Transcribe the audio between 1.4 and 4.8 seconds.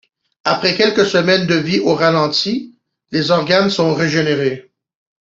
de vie au ralenti, les organes sont régénérés.